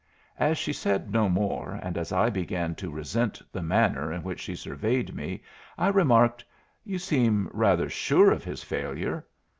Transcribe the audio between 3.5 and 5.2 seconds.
the manner in which she surveyed